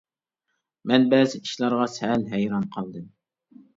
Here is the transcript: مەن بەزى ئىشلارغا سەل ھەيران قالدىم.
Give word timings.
مەن 0.91 1.05
بەزى 1.11 1.41
ئىشلارغا 1.43 1.85
سەل 1.99 2.25
ھەيران 2.33 2.67
قالدىم. 2.77 3.05